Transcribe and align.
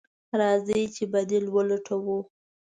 راځئ 0.39 0.81
چې 0.95 1.03
بديل 1.13 1.45
ولټوو. 1.51 2.19